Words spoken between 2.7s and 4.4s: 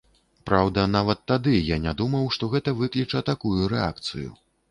выкліча такую рэакцыю.